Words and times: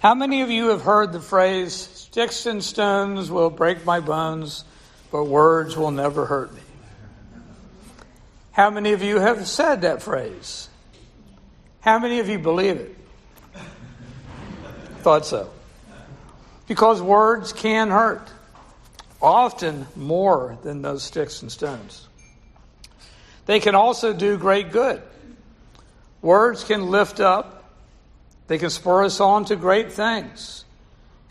How 0.00 0.14
many 0.14 0.42
of 0.42 0.50
you 0.50 0.68
have 0.68 0.82
heard 0.82 1.12
the 1.12 1.20
phrase, 1.20 1.74
sticks 1.74 2.46
and 2.46 2.62
stones 2.62 3.30
will 3.30 3.50
break 3.50 3.84
my 3.84 4.00
bones, 4.00 4.64
but 5.10 5.24
words 5.24 5.76
will 5.76 5.90
never 5.90 6.26
hurt 6.26 6.54
me? 6.54 6.60
How 8.52 8.70
many 8.70 8.92
of 8.92 9.02
you 9.02 9.18
have 9.18 9.46
said 9.46 9.82
that 9.82 10.02
phrase? 10.02 10.68
How 11.80 11.98
many 11.98 12.20
of 12.20 12.28
you 12.28 12.38
believe 12.38 12.76
it? 12.76 12.96
Thought 15.00 15.24
so. 15.26 15.50
Because 16.66 17.00
words 17.00 17.52
can 17.52 17.90
hurt, 17.90 18.28
often 19.22 19.86
more 19.94 20.58
than 20.62 20.82
those 20.82 21.02
sticks 21.02 21.42
and 21.42 21.50
stones. 21.50 22.08
They 23.46 23.60
can 23.60 23.74
also 23.74 24.12
do 24.12 24.36
great 24.36 24.72
good. 24.72 25.00
Words 26.22 26.64
can 26.64 26.90
lift 26.90 27.20
up, 27.20 27.55
they 28.46 28.58
can 28.58 28.70
spur 28.70 29.04
us 29.04 29.20
on 29.20 29.44
to 29.46 29.56
great 29.56 29.92
things. 29.92 30.64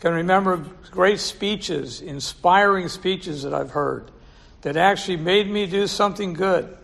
Can 0.00 0.12
remember 0.12 0.64
great 0.90 1.20
speeches, 1.20 2.00
inspiring 2.00 2.88
speeches 2.88 3.42
that 3.42 3.54
I've 3.54 3.70
heard 3.70 4.10
that 4.62 4.76
actually 4.76 5.16
made 5.16 5.48
me 5.48 5.66
do 5.66 5.86
something 5.86 6.34
good. 6.34 6.76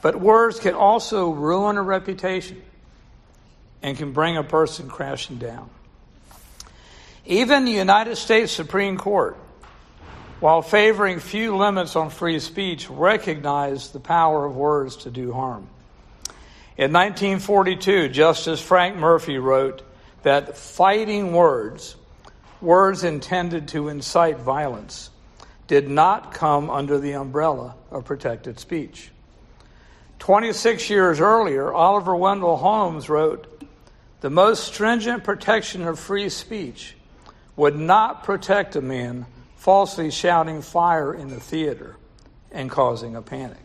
But 0.00 0.16
words 0.16 0.60
can 0.60 0.74
also 0.74 1.30
ruin 1.30 1.76
a 1.76 1.82
reputation 1.82 2.62
and 3.82 3.96
can 3.96 4.12
bring 4.12 4.36
a 4.36 4.44
person 4.44 4.88
crashing 4.88 5.38
down. 5.38 5.68
Even 7.26 7.64
the 7.64 7.72
United 7.72 8.16
States 8.16 8.52
Supreme 8.52 8.96
Court, 8.96 9.36
while 10.40 10.62
favoring 10.62 11.18
few 11.20 11.56
limits 11.56 11.96
on 11.96 12.10
free 12.10 12.38
speech, 12.38 12.88
recognized 12.88 13.92
the 13.92 14.00
power 14.00 14.46
of 14.46 14.56
words 14.56 14.96
to 14.98 15.10
do 15.10 15.32
harm. 15.32 15.68
In 16.78 16.92
1942, 16.92 18.08
Justice 18.10 18.60
Frank 18.60 18.96
Murphy 18.96 19.36
wrote 19.36 19.82
that 20.22 20.56
fighting 20.56 21.32
words, 21.32 21.96
words 22.60 23.02
intended 23.02 23.66
to 23.68 23.88
incite 23.88 24.38
violence, 24.38 25.10
did 25.66 25.88
not 25.88 26.32
come 26.32 26.70
under 26.70 27.00
the 27.00 27.14
umbrella 27.14 27.74
of 27.90 28.04
protected 28.04 28.60
speech. 28.60 29.10
26 30.20 30.88
years 30.88 31.18
earlier, 31.18 31.72
Oliver 31.72 32.14
Wendell 32.14 32.58
Holmes 32.58 33.08
wrote, 33.08 33.60
The 34.20 34.30
most 34.30 34.62
stringent 34.62 35.24
protection 35.24 35.82
of 35.82 35.98
free 35.98 36.28
speech 36.28 36.94
would 37.56 37.74
not 37.76 38.22
protect 38.22 38.76
a 38.76 38.80
man 38.80 39.26
falsely 39.56 40.12
shouting 40.12 40.62
fire 40.62 41.12
in 41.12 41.26
the 41.26 41.40
theater 41.40 41.96
and 42.52 42.70
causing 42.70 43.16
a 43.16 43.22
panic. 43.22 43.58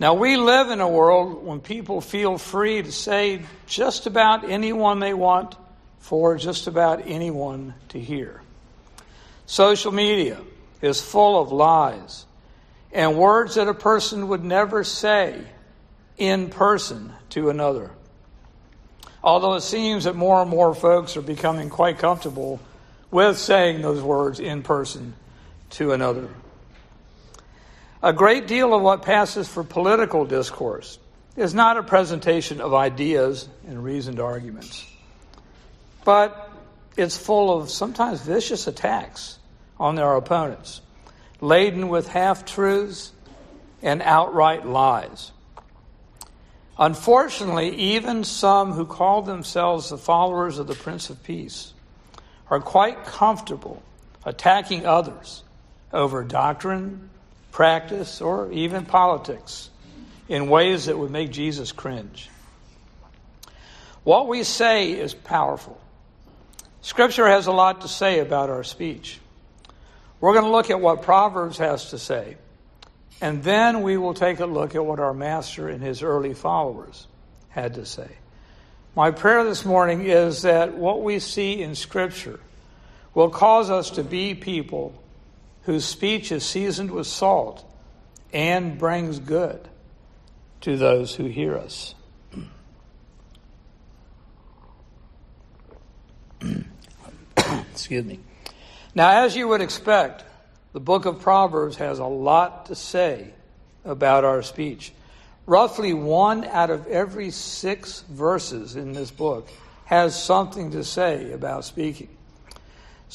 Now, 0.00 0.14
we 0.14 0.36
live 0.36 0.70
in 0.70 0.80
a 0.80 0.88
world 0.88 1.44
when 1.44 1.60
people 1.60 2.00
feel 2.00 2.36
free 2.36 2.82
to 2.82 2.90
say 2.90 3.42
just 3.66 4.06
about 4.06 4.48
anyone 4.48 4.98
they 4.98 5.14
want 5.14 5.54
for 6.00 6.36
just 6.36 6.66
about 6.66 7.02
anyone 7.06 7.74
to 7.90 8.00
hear. 8.00 8.42
Social 9.46 9.92
media 9.92 10.40
is 10.82 11.00
full 11.00 11.40
of 11.40 11.52
lies 11.52 12.26
and 12.92 13.16
words 13.16 13.54
that 13.54 13.68
a 13.68 13.74
person 13.74 14.28
would 14.28 14.44
never 14.44 14.84
say 14.84 15.40
in 16.16 16.50
person 16.50 17.12
to 17.30 17.50
another. 17.50 17.90
Although 19.22 19.54
it 19.54 19.62
seems 19.62 20.04
that 20.04 20.14
more 20.14 20.42
and 20.42 20.50
more 20.50 20.74
folks 20.74 21.16
are 21.16 21.22
becoming 21.22 21.70
quite 21.70 21.98
comfortable 21.98 22.60
with 23.10 23.38
saying 23.38 23.80
those 23.80 24.02
words 24.02 24.40
in 24.40 24.62
person 24.62 25.14
to 25.70 25.92
another. 25.92 26.28
A 28.04 28.12
great 28.12 28.46
deal 28.46 28.74
of 28.74 28.82
what 28.82 29.00
passes 29.00 29.48
for 29.48 29.64
political 29.64 30.26
discourse 30.26 30.98
is 31.36 31.54
not 31.54 31.78
a 31.78 31.82
presentation 31.82 32.60
of 32.60 32.74
ideas 32.74 33.48
and 33.66 33.82
reasoned 33.82 34.20
arguments, 34.20 34.86
but 36.04 36.50
it's 36.98 37.16
full 37.16 37.56
of 37.56 37.70
sometimes 37.70 38.20
vicious 38.20 38.66
attacks 38.66 39.38
on 39.80 39.94
their 39.94 40.16
opponents 40.16 40.82
laden 41.40 41.88
with 41.88 42.06
half 42.06 42.44
truths 42.44 43.10
and 43.80 44.02
outright 44.02 44.66
lies. 44.66 45.32
Unfortunately, 46.78 47.74
even 47.74 48.22
some 48.22 48.72
who 48.72 48.84
call 48.84 49.22
themselves 49.22 49.88
the 49.88 49.96
followers 49.96 50.58
of 50.58 50.66
the 50.66 50.74
Prince 50.74 51.08
of 51.08 51.22
Peace 51.22 51.72
are 52.50 52.60
quite 52.60 53.06
comfortable 53.06 53.82
attacking 54.26 54.84
others 54.84 55.42
over 55.90 56.22
doctrine, 56.22 57.08
practice, 57.54 58.20
or 58.20 58.50
even 58.50 58.84
politics 58.84 59.70
in 60.28 60.48
ways 60.48 60.86
that 60.86 60.98
would 60.98 61.12
make 61.12 61.30
Jesus 61.30 61.70
cringe. 61.70 62.28
What 64.02 64.26
we 64.26 64.42
say 64.42 64.90
is 64.90 65.14
powerful. 65.14 65.80
Scripture 66.82 67.28
has 67.28 67.46
a 67.46 67.52
lot 67.52 67.82
to 67.82 67.88
say 67.88 68.18
about 68.18 68.50
our 68.50 68.64
speech. 68.64 69.20
We're 70.20 70.32
going 70.32 70.46
to 70.46 70.50
look 70.50 70.68
at 70.68 70.80
what 70.80 71.02
Proverbs 71.02 71.58
has 71.58 71.90
to 71.90 71.98
say, 71.98 72.36
and 73.20 73.44
then 73.44 73.82
we 73.82 73.98
will 73.98 74.14
take 74.14 74.40
a 74.40 74.46
look 74.46 74.74
at 74.74 74.84
what 74.84 74.98
our 74.98 75.14
master 75.14 75.68
and 75.68 75.80
his 75.80 76.02
early 76.02 76.34
followers 76.34 77.06
had 77.50 77.74
to 77.74 77.86
say. 77.86 78.10
My 78.96 79.12
prayer 79.12 79.44
this 79.44 79.64
morning 79.64 80.06
is 80.06 80.42
that 80.42 80.74
what 80.74 81.04
we 81.04 81.20
see 81.20 81.62
in 81.62 81.76
Scripture 81.76 82.40
will 83.14 83.30
cause 83.30 83.70
us 83.70 83.90
to 83.90 84.02
be 84.02 84.34
people 84.34 85.00
whose 85.64 85.84
speech 85.84 86.32
is 86.32 86.44
seasoned 86.44 86.90
with 86.90 87.06
salt 87.06 87.64
and 88.32 88.78
brings 88.78 89.18
good 89.18 89.68
to 90.62 90.76
those 90.76 91.14
who 91.14 91.24
hear 91.24 91.56
us. 91.56 91.94
Excuse 97.72 98.04
me. 98.04 98.20
Now, 98.94 99.24
as 99.24 99.34
you 99.36 99.48
would 99.48 99.60
expect, 99.60 100.24
the 100.72 100.80
book 100.80 101.06
of 101.06 101.20
Proverbs 101.20 101.76
has 101.76 101.98
a 101.98 102.06
lot 102.06 102.66
to 102.66 102.74
say 102.74 103.32
about 103.84 104.24
our 104.24 104.42
speech. 104.42 104.92
Roughly 105.46 105.92
one 105.92 106.44
out 106.44 106.70
of 106.70 106.86
every 106.86 107.30
six 107.30 108.02
verses 108.08 108.76
in 108.76 108.92
this 108.92 109.10
book 109.10 109.48
has 109.84 110.20
something 110.20 110.70
to 110.70 110.82
say 110.82 111.32
about 111.32 111.64
speaking. 111.64 112.13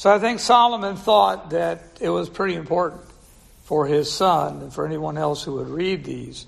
So 0.00 0.10
I 0.10 0.18
think 0.18 0.40
Solomon 0.40 0.96
thought 0.96 1.50
that 1.50 1.82
it 2.00 2.08
was 2.08 2.30
pretty 2.30 2.54
important 2.54 3.02
for 3.64 3.86
his 3.86 4.10
son 4.10 4.62
and 4.62 4.72
for 4.72 4.86
anyone 4.86 5.18
else 5.18 5.42
who 5.42 5.56
would 5.56 5.68
read 5.68 6.04
these 6.04 6.46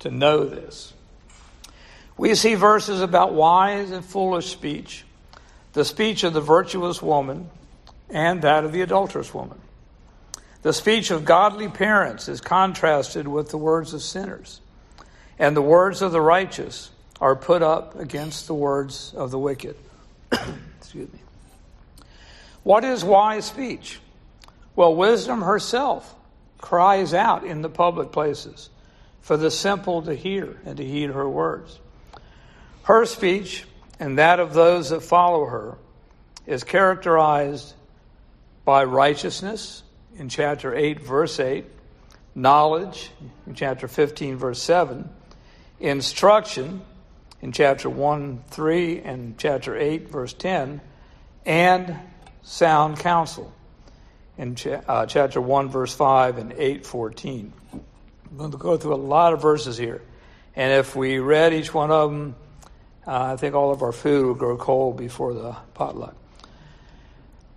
to 0.00 0.10
know 0.10 0.44
this. 0.44 0.92
We 2.18 2.34
see 2.34 2.56
verses 2.56 3.00
about 3.00 3.32
wise 3.32 3.90
and 3.90 4.04
foolish 4.04 4.52
speech, 4.52 5.06
the 5.72 5.86
speech 5.86 6.24
of 6.24 6.34
the 6.34 6.42
virtuous 6.42 7.00
woman, 7.00 7.48
and 8.10 8.42
that 8.42 8.64
of 8.64 8.72
the 8.72 8.82
adulterous 8.82 9.32
woman. 9.32 9.62
The 10.60 10.74
speech 10.74 11.10
of 11.10 11.24
godly 11.24 11.68
parents 11.68 12.28
is 12.28 12.42
contrasted 12.42 13.26
with 13.26 13.48
the 13.48 13.56
words 13.56 13.94
of 13.94 14.02
sinners, 14.02 14.60
and 15.38 15.56
the 15.56 15.62
words 15.62 16.02
of 16.02 16.12
the 16.12 16.20
righteous 16.20 16.90
are 17.18 17.34
put 17.34 17.62
up 17.62 17.98
against 17.98 18.46
the 18.46 18.52
words 18.52 19.14
of 19.16 19.30
the 19.30 19.38
wicked. 19.38 19.74
Excuse 20.78 21.10
me. 21.10 21.23
What 22.64 22.82
is 22.84 23.04
wise 23.04 23.44
speech? 23.44 24.00
Well, 24.74 24.96
wisdom 24.96 25.42
herself 25.42 26.12
cries 26.58 27.14
out 27.14 27.44
in 27.44 27.62
the 27.62 27.68
public 27.68 28.10
places 28.10 28.70
for 29.20 29.36
the 29.36 29.50
simple 29.50 30.02
to 30.02 30.14
hear 30.14 30.58
and 30.64 30.76
to 30.78 30.84
heed 30.84 31.10
her 31.10 31.28
words. 31.28 31.78
Her 32.82 33.04
speech 33.06 33.64
and 34.00 34.18
that 34.18 34.40
of 34.40 34.54
those 34.54 34.90
that 34.90 35.02
follow 35.02 35.44
her 35.46 35.78
is 36.46 36.64
characterized 36.64 37.74
by 38.64 38.84
righteousness 38.84 39.82
in 40.16 40.28
chapter 40.28 40.74
8, 40.74 41.00
verse 41.00 41.38
8, 41.38 41.64
knowledge 42.34 43.10
in 43.46 43.54
chapter 43.54 43.88
15, 43.88 44.36
verse 44.36 44.62
7, 44.62 45.08
instruction 45.80 46.82
in 47.40 47.52
chapter 47.52 47.90
1, 47.90 48.44
3, 48.48 49.00
and 49.00 49.38
chapter 49.38 49.76
8, 49.76 50.08
verse 50.08 50.32
10, 50.32 50.80
and 51.46 51.98
sound 52.44 52.98
counsel 52.98 53.52
in 54.38 54.54
cha- 54.54 54.82
uh, 54.86 55.06
chapter 55.06 55.40
1, 55.40 55.70
verse 55.70 55.94
5, 55.94 56.38
and 56.38 56.52
8, 56.52 56.86
14. 56.86 57.52
I'm 57.72 58.36
going 58.36 58.52
to 58.52 58.56
go 58.56 58.76
through 58.76 58.94
a 58.94 58.96
lot 58.96 59.32
of 59.32 59.42
verses 59.42 59.76
here. 59.76 60.02
And 60.54 60.72
if 60.72 60.94
we 60.94 61.18
read 61.18 61.52
each 61.52 61.74
one 61.74 61.90
of 61.90 62.10
them, 62.10 62.36
uh, 63.06 63.32
I 63.32 63.36
think 63.36 63.54
all 63.54 63.72
of 63.72 63.82
our 63.82 63.92
food 63.92 64.26
would 64.26 64.38
grow 64.38 64.56
cold 64.56 64.96
before 64.96 65.34
the 65.34 65.56
potluck. 65.74 66.14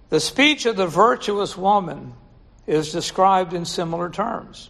The 0.10 0.20
speech 0.20 0.66
of 0.66 0.78
the 0.78 0.88
virtuous 0.88 1.58
woman 1.58 2.14
is 2.66 2.92
described 2.92 3.54
in 3.54 3.66
similar 3.66 4.10
terms. 4.10 4.70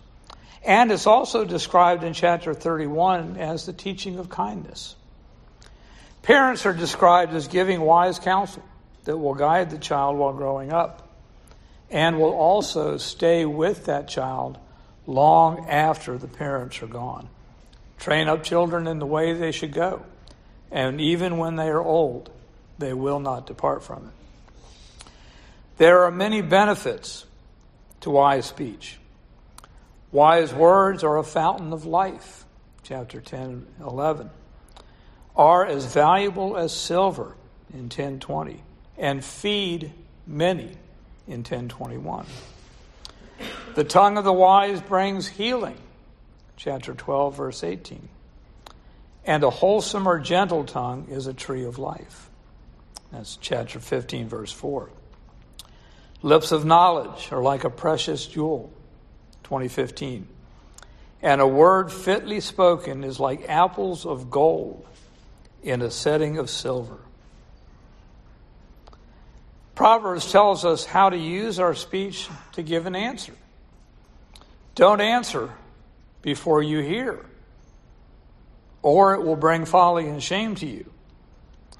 And 0.65 0.91
it's 0.91 1.07
also 1.07 1.45
described 1.45 2.03
in 2.03 2.13
chapter 2.13 2.53
31 2.53 3.37
as 3.37 3.65
the 3.65 3.73
teaching 3.73 4.19
of 4.19 4.29
kindness. 4.29 4.95
Parents 6.23 6.65
are 6.65 6.73
described 6.73 7.33
as 7.33 7.47
giving 7.47 7.79
wise 7.81 8.19
counsel 8.19 8.63
that 9.07 9.17
will 9.17 9.33
guide 9.33 9.69
the 9.69 9.77
child 9.77 10.17
while 10.17 10.33
growing 10.33 10.73
up 10.73 11.07
and 11.89 12.19
will 12.19 12.33
also 12.33 12.97
stay 12.97 13.45
with 13.45 13.85
that 13.85 14.09
child 14.09 14.57
long 15.05 15.65
after 15.69 16.17
the 16.17 16.27
parents 16.27 16.83
are 16.83 16.87
gone. 16.87 17.29
Train 17.97 18.27
up 18.27 18.43
children 18.43 18.85
in 18.85 18.99
the 18.99 19.05
way 19.05 19.31
they 19.31 19.53
should 19.53 19.71
go, 19.71 20.03
and 20.71 20.99
even 20.99 21.37
when 21.37 21.55
they 21.55 21.69
are 21.69 21.81
old, 21.81 22.29
they 22.77 22.91
will 22.91 23.21
not 23.21 23.47
depart 23.47 23.81
from 23.81 24.07
it. 24.07 25.09
There 25.77 26.03
are 26.03 26.11
many 26.11 26.41
benefits 26.41 27.25
to 28.01 28.09
wise 28.09 28.45
speech. 28.45 28.99
Wise 30.11 30.53
words 30.53 31.05
are 31.05 31.17
a 31.17 31.23
fountain 31.23 31.71
of 31.71 31.85
life, 31.85 32.43
chapter 32.83 33.21
10, 33.21 33.67
11, 33.79 34.29
are 35.37 35.65
as 35.65 35.85
valuable 35.93 36.57
as 36.57 36.75
silver 36.75 37.37
in 37.71 37.83
1020, 37.83 38.63
and 38.97 39.23
feed 39.23 39.91
many 40.25 40.71
in 41.27 41.39
1021. 41.39 42.25
The 43.75 43.83
tongue 43.83 44.17
of 44.17 44.23
the 44.23 44.33
wise 44.33 44.81
brings 44.81 45.27
healing, 45.27 45.77
chapter 46.55 46.93
12, 46.93 47.37
verse 47.37 47.63
18. 47.63 48.09
And 49.25 49.43
a 49.43 49.49
wholesome 49.49 50.07
or 50.07 50.19
gentle 50.19 50.63
tongue 50.63 51.07
is 51.09 51.27
a 51.27 51.33
tree 51.33 51.65
of 51.65 51.77
life. 51.77 52.29
That's 53.11 53.37
chapter 53.39 53.79
15, 53.79 54.27
verse 54.29 54.51
4. 54.51 54.89
Lips 56.23 56.51
of 56.51 56.65
knowledge 56.65 57.29
are 57.31 57.41
like 57.41 57.63
a 57.63 57.69
precious 57.69 58.25
jewel, 58.25 58.71
2015. 59.43 60.27
And 61.21 61.41
a 61.41 61.47
word 61.47 61.91
fitly 61.91 62.39
spoken 62.39 63.03
is 63.03 63.19
like 63.19 63.49
apples 63.49 64.05
of 64.05 64.29
gold 64.29 64.85
in 65.61 65.81
a 65.81 65.91
setting 65.91 66.37
of 66.37 66.49
silver. 66.49 66.97
Proverbs 69.77 70.31
tells 70.31 70.65
us 70.65 70.85
how 70.85 71.11
to 71.11 71.17
use 71.17 71.59
our 71.59 71.75
speech 71.75 72.27
to 72.53 72.63
give 72.63 72.87
an 72.87 72.95
answer. 72.95 73.33
Don't 74.73 74.99
answer 74.99 75.51
before 76.23 76.63
you 76.63 76.79
hear, 76.79 77.23
or 78.81 79.13
it 79.13 79.23
will 79.23 79.35
bring 79.35 79.65
folly 79.65 80.07
and 80.09 80.21
shame 80.23 80.55
to 80.55 80.65
you. 80.65 80.91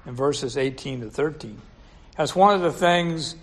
In 0.06 0.14
verses 0.14 0.56
18 0.56 1.00
to 1.00 1.10
13. 1.10 1.60
That's 2.16 2.36
one 2.36 2.54
of 2.54 2.60
the 2.60 2.72
things 2.72 3.34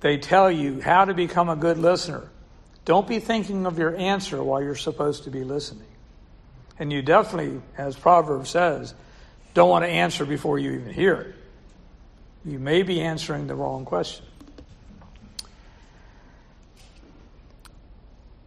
they 0.00 0.18
tell 0.18 0.50
you 0.50 0.82
how 0.82 1.06
to 1.06 1.14
become 1.14 1.48
a 1.48 1.56
good 1.56 1.78
listener. 1.78 2.28
Don't 2.84 3.08
be 3.08 3.18
thinking 3.18 3.64
of 3.64 3.78
your 3.78 3.96
answer 3.96 4.42
while 4.42 4.62
you're 4.62 4.74
supposed 4.74 5.24
to 5.24 5.30
be 5.30 5.42
listening. 5.42 5.88
And 6.78 6.92
you 6.92 7.00
definitely, 7.00 7.62
as 7.78 7.96
Proverbs 7.96 8.50
says, 8.50 8.92
don't 9.54 9.70
want 9.70 9.86
to 9.86 9.90
answer 9.90 10.26
before 10.26 10.58
you 10.58 10.72
even 10.72 10.92
hear 10.92 11.14
it. 11.14 11.34
You 12.46 12.60
may 12.60 12.82
be 12.82 13.00
answering 13.00 13.48
the 13.48 13.56
wrong 13.56 13.84
question. 13.84 14.24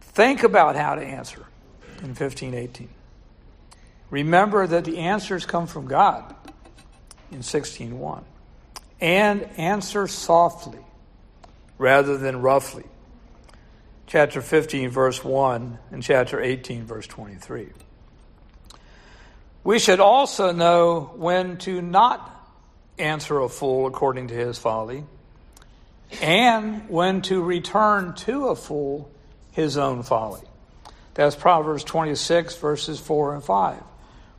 Think 0.00 0.42
about 0.42 0.74
how 0.74 0.94
to 0.94 1.02
answer 1.02 1.44
in 1.98 2.08
1518. 2.08 2.88
Remember 4.08 4.66
that 4.66 4.86
the 4.86 4.98
answers 4.98 5.44
come 5.44 5.66
from 5.66 5.86
God 5.86 6.34
in 7.30 7.42
16:1. 7.42 8.24
And 9.00 9.42
answer 9.56 10.06
softly 10.06 10.84
rather 11.78 12.16
than 12.16 12.40
roughly 12.40 12.84
chapter 14.06 14.42
15, 14.42 14.90
verse 14.90 15.22
1, 15.22 15.78
and 15.92 16.02
chapter 16.02 16.40
18, 16.40 16.84
verse 16.84 17.06
23. 17.06 17.68
We 19.62 19.78
should 19.78 20.00
also 20.00 20.52
know 20.52 21.12
when 21.16 21.58
to 21.58 21.80
not 21.80 22.39
answer 23.00 23.40
a 23.40 23.48
fool 23.48 23.86
according 23.86 24.28
to 24.28 24.34
his 24.34 24.58
folly, 24.58 25.04
and 26.20 26.88
when 26.88 27.22
to 27.22 27.42
return 27.42 28.14
to 28.14 28.48
a 28.48 28.56
fool 28.56 29.10
his 29.52 29.76
own 29.76 30.02
folly. 30.02 30.42
That's 31.14 31.36
Proverbs 31.36 31.84
26, 31.84 32.56
verses 32.56 33.00
4 33.00 33.34
and 33.34 33.44
5, 33.44 33.82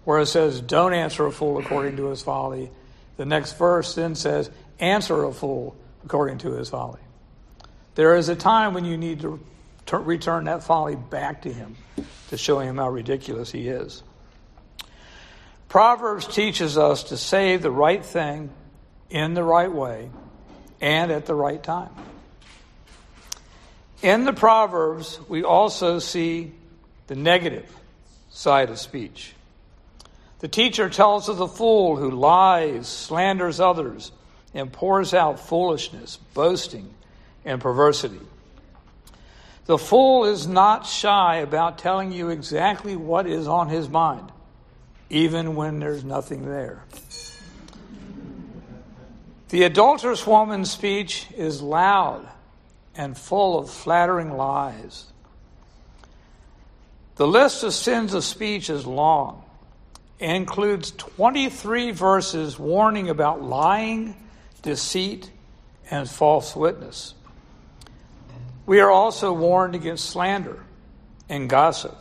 where 0.06 0.20
it 0.20 0.28
says, 0.28 0.62
Don't 0.62 0.94
answer 0.94 1.26
a 1.26 1.32
fool 1.32 1.58
according 1.60 1.98
to 1.98 2.06
his 2.06 2.22
folly. 2.22 2.72
The 3.18 3.26
next 3.26 3.58
verse 3.58 3.96
then 3.96 4.16
says, 4.16 4.50
Answer 4.80 5.24
a 5.24 5.34
fool 5.34 5.76
according 6.04 6.40
to 6.40 6.54
his 6.54 6.70
folly. 6.70 7.02
There 7.96 8.16
is 8.16 8.30
a 8.30 8.36
time 8.36 8.74
when 8.74 8.86
you 8.86 8.98
need 8.98 9.22
to 9.22 9.40
return 9.98 10.46
that 10.46 10.64
folly 10.64 10.96
back 10.96 11.42
to 11.44 11.54
him 11.54 11.76
to 12.30 12.38
show 12.38 12.60
him 12.60 12.78
how 12.78 12.90
ridiculous 12.90 13.52
he 13.52 13.68
is. 13.68 14.02
Proverbs 15.72 16.28
teaches 16.28 16.78
us 16.78 17.04
to 17.04 17.16
say 17.16 17.56
the 17.56 17.72
right 17.72 18.04
thing 18.04 18.50
in 19.10 19.36
the 19.36 19.44
right 19.44 19.72
way 19.72 20.10
and 20.82 21.10
at 21.14 21.28
the 21.28 21.34
right 21.34 21.64
time. 21.64 21.92
In 24.02 24.26
the 24.26 24.34
Proverbs, 24.34 25.18
we 25.30 25.46
also 25.46 26.00
see 26.00 26.52
the 27.08 27.16
negative 27.16 27.74
side 28.32 28.70
of 28.70 28.80
speech. 28.80 29.34
The 30.40 30.50
teacher 30.50 30.90
tells 30.90 31.30
of 31.30 31.38
the 31.38 31.48
fool 31.48 31.96
who 31.96 32.12
lies, 32.12 32.90
slanders 32.90 33.62
others, 33.62 34.12
and 34.54 34.74
pours 34.74 35.14
out 35.14 35.40
foolishness, 35.40 36.18
boasting, 36.34 36.94
and 37.46 37.62
perversity. 37.62 38.20
The 39.68 39.78
fool 39.78 40.26
is 40.26 40.46
not 40.48 40.86
shy 40.86 41.38
about 41.38 41.78
telling 41.78 42.12
you 42.12 42.28
exactly 42.28 42.98
what 42.98 43.26
is 43.26 43.48
on 43.48 43.70
his 43.70 43.88
mind, 43.88 44.34
even 45.12 45.56
when 45.56 45.80
there's 45.80 46.06
nothing 46.06 46.46
there. 46.46 46.84
The 49.50 49.64
adulterous 49.64 50.26
woman's 50.26 50.72
speech 50.72 51.28
is 51.36 51.62
loud 51.62 52.28
and 52.96 53.18
full 53.18 53.60
of 53.60 53.70
flattering 53.70 54.32
lies. 54.32 55.06
The 57.18 57.28
list 57.28 57.64
of 57.64 57.74
sins 57.74 58.14
of 58.14 58.24
speech 58.24 58.70
is 58.70 58.88
long 58.88 59.44
and 60.22 60.38
includes 60.38 60.92
23 60.92 61.92
verses 61.92 62.58
warning 62.58 63.10
about 63.10 63.44
lying, 63.44 64.16
deceit, 64.62 65.30
and 65.90 66.10
false 66.10 66.56
witness. 66.56 67.16
We 68.66 68.80
are 68.80 68.90
also 68.90 69.34
warned 69.34 69.76
against 69.76 70.06
slander 70.06 70.64
and 71.28 71.50
gossip. 71.50 71.98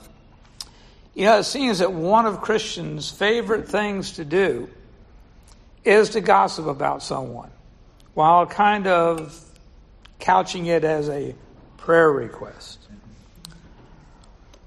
You 1.20 1.26
know, 1.26 1.36
it 1.40 1.44
seems 1.44 1.80
that 1.80 1.92
one 1.92 2.24
of 2.24 2.40
Christians' 2.40 3.10
favorite 3.10 3.68
things 3.68 4.12
to 4.12 4.24
do 4.24 4.70
is 5.84 6.08
to 6.10 6.22
gossip 6.22 6.66
about 6.66 7.02
someone 7.02 7.50
while 8.14 8.46
kind 8.46 8.86
of 8.86 9.38
couching 10.18 10.64
it 10.64 10.82
as 10.82 11.10
a 11.10 11.34
prayer 11.76 12.10
request. 12.10 12.78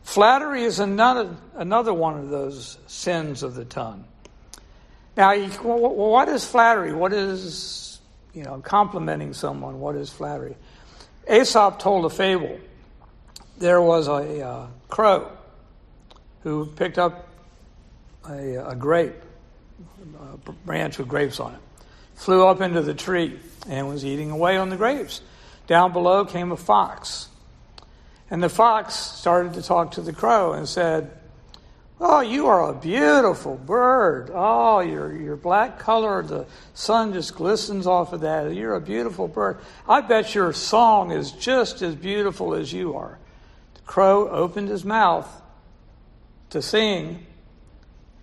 Flattery 0.04 0.62
is 0.64 0.78
another, 0.78 1.36
another 1.56 1.92
one 1.92 2.20
of 2.20 2.30
those 2.30 2.78
sins 2.86 3.42
of 3.42 3.56
the 3.56 3.66
tongue. 3.66 4.06
Now, 5.18 5.36
what 5.36 6.30
is 6.30 6.46
flattery? 6.46 6.94
What 6.94 7.14
is, 7.14 8.00
you 8.36 8.44
know, 8.44 8.60
complimenting 8.60 9.34
someone? 9.34 9.80
What 9.80 9.96
is 9.96 10.12
flattery? 10.12 10.56
Aesop 11.28 11.80
told 11.80 12.06
a 12.06 12.12
fable. 12.12 12.60
There 13.58 13.82
was 13.82 14.08
a 14.08 14.46
uh, 14.46 14.68
crow 14.88 15.32
who 16.44 16.66
picked 16.66 16.98
up 16.98 17.28
a, 18.30 18.58
uh, 18.58 18.72
a 18.72 18.76
grape, 18.76 19.16
a 20.48 20.52
branch 20.66 20.98
with 20.98 21.08
grapes 21.08 21.40
on 21.40 21.56
it, 21.56 21.60
flew 22.16 22.46
up 22.46 22.62
into 22.62 22.82
the 22.82 22.94
tree, 22.94 23.40
and 23.68 23.88
was 23.88 24.06
eating 24.06 24.30
away 24.30 24.58
on 24.58 24.70
the 24.70 24.78
grapes. 24.78 25.22
Down 25.68 25.94
below 25.94 26.26
came 26.26 26.52
a 26.52 26.58
fox. 26.58 27.30
And 28.30 28.44
the 28.44 28.50
fox 28.50 28.96
started 28.96 29.54
to 29.54 29.62
talk 29.62 29.92
to 29.92 30.02
the 30.02 30.14
crow 30.14 30.54
and 30.54 30.68
said, 30.68 31.12
Oh, 32.00 32.20
you 32.20 32.48
are 32.48 32.70
a 32.70 32.74
beautiful 32.74 33.56
bird. 33.56 34.30
Oh, 34.34 34.82
your, 34.82 35.16
your 35.16 35.38
black 35.38 35.80
color, 35.80 36.22
the 36.22 36.48
sun 36.74 37.14
just 37.14 37.36
glistens 37.36 37.88
off 37.88 38.12
of 38.12 38.22
that. 38.22 38.54
You're 38.54 38.76
a 38.76 38.82
beautiful 38.82 39.30
bird. 39.30 39.60
I 39.88 40.02
bet 40.02 40.36
your 40.36 40.52
song 40.52 41.12
is 41.12 41.32
just 41.32 41.82
as 41.82 41.96
beautiful 41.96 42.56
as 42.56 42.74
you 42.74 42.98
are. 42.98 43.18
The 43.76 43.82
crow 43.82 44.28
opened 44.28 44.68
his 44.68 44.84
mouth 44.84 45.30
to 46.54 46.62
sing. 46.62 47.26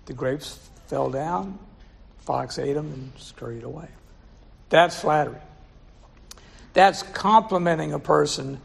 The 0.07 0.13
grapes 0.15 0.71
fell 0.87 1.11
down. 1.11 1.59
Fox 2.21 2.59
ate 2.59 2.75
them 2.75 2.93
and 2.93 3.13
scurried 3.19 3.65
away. 3.65 3.89
That's 4.69 5.01
flattery. 5.01 5.41
That's 6.73 7.03
complimenting 7.03 7.93
a 7.93 7.99
person 7.99 8.61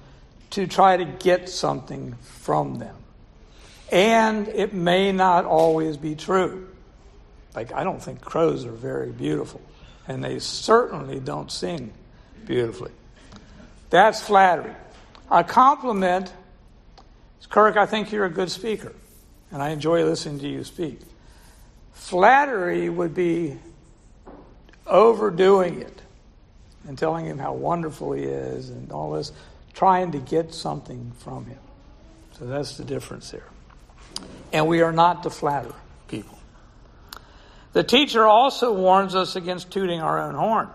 to 0.51 0.67
try 0.67 0.97
to 0.97 1.05
get 1.05 1.49
something 1.49 2.13
from 2.21 2.77
them. 2.77 2.95
And 3.91 4.47
it 4.49 4.73
may 4.73 5.11
not 5.11 5.45
always 5.45 5.97
be 5.97 6.13
true. 6.15 6.69
Like, 7.55 7.73
I 7.73 7.83
don't 7.83 8.01
think 8.01 8.21
crows 8.21 8.65
are 8.65 8.71
very 8.71 9.11
beautiful, 9.11 9.61
and 10.07 10.23
they 10.23 10.37
certainly 10.39 11.19
don't 11.19 11.51
sing 11.51 11.91
beautifully. 12.45 12.91
That's 13.89 14.21
flattery. 14.21 14.75
A 15.31 15.43
compliment, 15.43 16.31
Kirk, 17.49 17.77
I 17.77 17.87
think 17.87 18.11
you're 18.11 18.25
a 18.25 18.29
good 18.29 18.51
speaker, 18.51 18.93
and 19.51 19.61
I 19.61 19.69
enjoy 19.69 20.03
listening 20.03 20.39
to 20.39 20.47
you 20.47 20.63
speak. 20.63 20.99
Flattery 21.93 22.89
would 22.89 23.13
be 23.13 23.57
overdoing 24.85 25.81
it 25.81 26.01
and 26.87 26.97
telling 26.97 27.25
him 27.25 27.37
how 27.37 27.53
wonderful 27.53 28.13
he 28.13 28.23
is 28.23 28.69
and 28.69 28.91
all 28.91 29.13
this, 29.13 29.31
trying 29.73 30.11
to 30.11 30.19
get 30.19 30.53
something 30.53 31.11
from 31.19 31.45
him. 31.45 31.59
So 32.33 32.45
that's 32.45 32.77
the 32.77 32.83
difference 32.83 33.31
there 33.31 33.47
and 34.55 34.67
we 34.67 34.81
are 34.81 34.91
not 34.91 35.23
to 35.23 35.29
flatter 35.29 35.73
people. 36.07 36.37
The 37.73 37.83
teacher 37.83 38.25
also 38.25 38.73
warns 38.73 39.15
us 39.15 39.35
against 39.35 39.71
tooting 39.71 40.01
our 40.01 40.19
own 40.19 40.35
horn. 40.35 40.69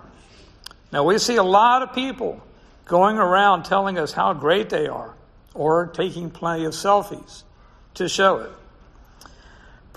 Now, 0.93 1.05
we 1.05 1.19
see 1.19 1.37
a 1.37 1.43
lot 1.43 1.83
of 1.83 1.95
people 1.95 2.43
going 2.85 3.17
around 3.17 3.63
telling 3.63 3.99
us 3.99 4.13
how 4.13 4.35
great 4.35 4.69
they 4.69 4.87
are 4.87 5.15
or 5.55 5.87
taking 5.87 6.31
plenty 6.31 6.65
of 6.65 6.73
selfies 6.73 7.43
to 7.95 8.09
show 8.09 8.39
it. 8.39 8.51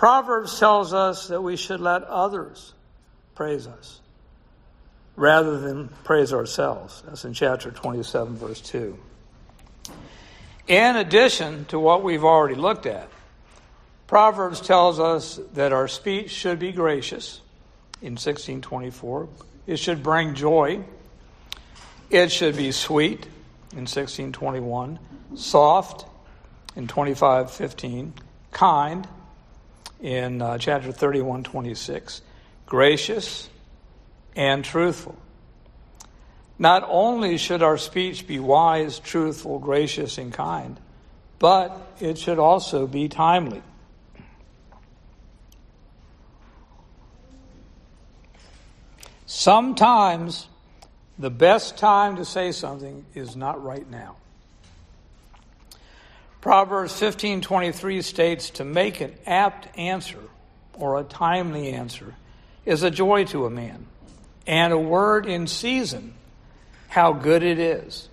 Proverbs 0.04 0.60
tells 0.60 0.94
us 0.94 1.30
that 1.30 1.42
we 1.42 1.56
should 1.56 1.80
let 1.80 2.04
others 2.04 2.74
praise 3.36 3.68
us 3.68 4.02
rather 5.16 5.62
than 5.62 5.88
praise 6.04 6.34
ourselves. 6.34 7.02
That's 7.06 7.24
in 7.24 7.34
chapter 7.34 7.72
27, 7.72 8.36
verse 8.36 8.60
2. 8.60 9.00
In 10.68 10.98
addition 10.98 11.64
to 11.68 11.80
what 11.80 12.04
we've 12.04 12.26
already 12.26 12.56
looked 12.56 12.86
at, 12.86 13.08
Proverbs 14.06 14.60
tells 14.60 15.00
us 15.00 15.40
that 15.54 15.72
our 15.72 15.88
speech 15.88 16.32
should 16.32 16.60
be 16.60 16.74
gracious 16.74 17.40
in 18.02 18.16
1624. 18.16 19.30
It 19.68 19.78
should 19.78 20.04
bring 20.04 20.36
joy. 20.36 20.84
It 22.10 22.30
should 22.30 22.58
be 22.58 22.74
sweet 22.74 23.24
in 23.72 23.88
1621, 23.88 25.00
soft 25.36 26.06
in 26.76 26.88
2515, 26.88 28.14
kind 28.52 29.08
in 30.04 30.42
uh, 30.42 30.58
chapter 30.58 30.92
31, 30.92 31.44
26, 31.44 32.22
gracious 32.68 33.50
and 34.36 34.64
truthful. 34.64 35.18
Not 36.60 36.86
only 36.88 37.38
should 37.38 37.64
our 37.64 37.78
speech 37.78 38.28
be 38.28 38.40
wise, 38.40 39.00
truthful, 39.00 39.60
gracious, 39.60 40.18
and 40.18 40.32
kind, 40.32 40.80
but 41.40 41.76
it 42.00 42.18
should 42.18 42.38
also 42.38 42.86
be 42.86 43.08
timely. 43.08 43.64
Sometimes 49.26 50.48
the 51.18 51.32
best 51.32 51.78
time 51.78 52.18
to 52.18 52.26
say 52.26 52.52
something 52.52 53.06
is 53.16 53.36
not 53.36 53.64
right 53.64 53.90
now. 53.90 54.18
Proverbs 56.44 56.92
15:23 57.00 58.02
states 58.02 58.50
to 58.50 58.66
make 58.66 59.00
an 59.00 59.14
apt 59.26 59.70
answer 59.78 60.20
or 60.74 61.00
a 61.00 61.04
timely 61.06 61.72
answer 61.72 62.16
is 62.66 62.84
a 62.84 62.92
joy 62.92 63.24
to 63.24 63.46
a 63.46 63.50
man, 63.50 63.86
and 64.46 64.74
a 64.74 64.78
word 64.78 65.26
in 65.26 65.48
season 65.48 66.14
how 66.90 67.14
good 67.14 67.44
it 67.44 67.60
is. 67.60 68.10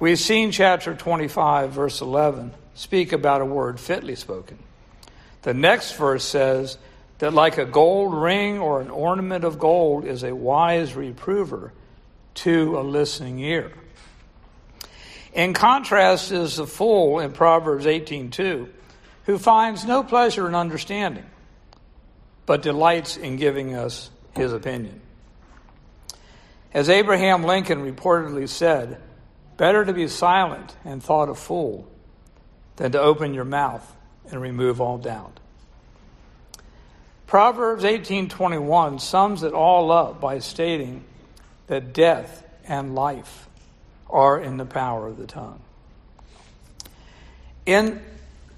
We've 0.00 0.18
seen 0.18 0.50
chapter 0.50 0.92
25 0.92 1.70
verse 1.70 2.00
11 2.00 2.52
speak 2.74 3.12
about 3.12 3.42
a 3.42 3.46
word 3.46 3.78
fitly 3.78 4.16
spoken. 4.16 4.58
The 5.42 5.54
next 5.54 5.92
verse 5.92 6.24
says 6.24 6.78
that 7.18 7.32
like 7.32 7.58
a 7.58 7.64
gold 7.64 8.12
ring 8.12 8.58
or 8.58 8.80
an 8.80 8.90
ornament 8.90 9.44
of 9.44 9.60
gold 9.60 10.04
is 10.04 10.24
a 10.24 10.34
wise 10.34 10.96
reprover 10.96 11.72
to 12.34 12.76
a 12.76 12.82
listening 12.82 13.38
ear. 13.38 13.70
In 15.32 15.54
contrast 15.54 16.32
is 16.32 16.56
the 16.56 16.66
fool 16.66 17.20
in 17.20 17.32
Proverbs 17.32 17.86
18:2, 17.86 18.68
who 19.26 19.38
finds 19.38 19.84
no 19.84 20.02
pleasure 20.02 20.48
in 20.48 20.54
understanding, 20.54 21.26
but 22.46 22.62
delights 22.62 23.16
in 23.16 23.36
giving 23.36 23.74
us 23.74 24.10
his 24.34 24.52
opinion. 24.52 25.00
As 26.72 26.88
Abraham 26.88 27.44
Lincoln 27.44 27.84
reportedly 27.84 28.48
said, 28.48 29.00
better 29.56 29.84
to 29.84 29.92
be 29.92 30.08
silent 30.08 30.74
and 30.84 31.02
thought 31.02 31.28
a 31.28 31.34
fool 31.34 31.86
than 32.76 32.92
to 32.92 33.00
open 33.00 33.34
your 33.34 33.44
mouth 33.44 33.96
and 34.30 34.40
remove 34.40 34.80
all 34.80 34.98
doubt. 34.98 35.38
Proverbs 37.26 37.84
18:21 37.84 38.98
sums 38.98 39.44
it 39.44 39.52
all 39.52 39.92
up 39.92 40.20
by 40.20 40.40
stating 40.40 41.04
that 41.68 41.92
death 41.92 42.42
and 42.64 42.94
life 42.96 43.48
are 44.12 44.40
in 44.40 44.56
the 44.56 44.64
power 44.64 45.06
of 45.06 45.16
the 45.16 45.26
tongue. 45.26 45.60
In 47.66 48.00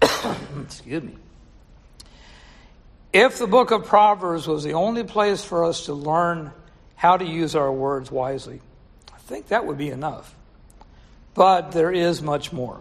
excuse 0.62 1.02
me. 1.02 1.16
If 3.12 3.38
the 3.38 3.46
book 3.46 3.70
of 3.70 3.84
Proverbs 3.86 4.46
was 4.46 4.64
the 4.64 4.72
only 4.72 5.04
place 5.04 5.44
for 5.44 5.64
us 5.64 5.86
to 5.86 5.94
learn 5.94 6.50
how 6.96 7.16
to 7.16 7.24
use 7.24 7.54
our 7.54 7.70
words 7.70 8.10
wisely, 8.10 8.60
I 9.14 9.18
think 9.18 9.48
that 9.48 9.66
would 9.66 9.78
be 9.78 9.90
enough. 9.90 10.34
But 11.34 11.72
there 11.72 11.92
is 11.92 12.22
much 12.22 12.52
more. 12.52 12.80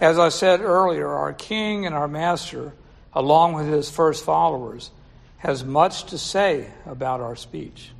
As 0.00 0.18
I 0.18 0.28
said 0.28 0.60
earlier, 0.60 1.08
our 1.08 1.32
king 1.32 1.86
and 1.86 1.94
our 1.94 2.08
master, 2.08 2.72
along 3.12 3.54
with 3.54 3.66
his 3.66 3.90
first 3.90 4.24
followers, 4.24 4.90
has 5.38 5.64
much 5.64 6.04
to 6.06 6.18
say 6.18 6.68
about 6.86 7.20
our 7.20 7.36
speech. 7.36 7.90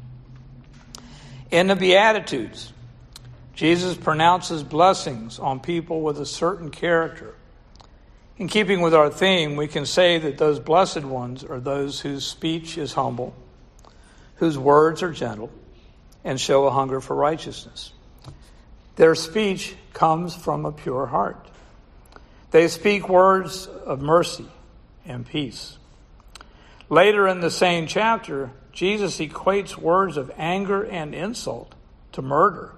In 1.50 1.66
the 1.68 1.76
Beatitudes, 1.76 2.72
Jesus 3.56 3.96
pronounces 3.96 4.62
blessings 4.62 5.38
on 5.38 5.60
people 5.60 6.02
with 6.02 6.20
a 6.20 6.26
certain 6.26 6.70
character. 6.70 7.34
In 8.36 8.48
keeping 8.48 8.82
with 8.82 8.94
our 8.94 9.08
theme, 9.08 9.56
we 9.56 9.66
can 9.66 9.86
say 9.86 10.18
that 10.18 10.36
those 10.36 10.60
blessed 10.60 11.04
ones 11.04 11.42
are 11.42 11.58
those 11.58 11.98
whose 11.98 12.26
speech 12.26 12.76
is 12.76 12.92
humble, 12.92 13.34
whose 14.36 14.58
words 14.58 15.02
are 15.02 15.10
gentle, 15.10 15.50
and 16.22 16.38
show 16.38 16.66
a 16.66 16.70
hunger 16.70 17.00
for 17.00 17.16
righteousness. 17.16 17.94
Their 18.96 19.14
speech 19.14 19.74
comes 19.94 20.34
from 20.34 20.66
a 20.66 20.72
pure 20.72 21.06
heart. 21.06 21.48
They 22.50 22.68
speak 22.68 23.08
words 23.08 23.66
of 23.66 24.02
mercy 24.02 24.46
and 25.06 25.26
peace. 25.26 25.78
Later 26.90 27.26
in 27.26 27.40
the 27.40 27.50
same 27.50 27.86
chapter, 27.86 28.50
Jesus 28.72 29.18
equates 29.18 29.78
words 29.78 30.18
of 30.18 30.30
anger 30.36 30.84
and 30.84 31.14
insult 31.14 31.74
to 32.12 32.20
murder 32.20 32.74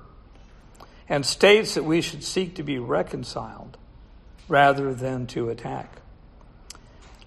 and 1.09 1.25
states 1.25 1.75
that 1.75 1.85
we 1.85 2.01
should 2.01 2.23
seek 2.23 2.57
to 2.57 2.63
be 2.63 2.79
reconciled 2.79 3.77
rather 4.49 4.95
than 4.95 5.27
to 5.29 5.49
attack. 5.49 6.01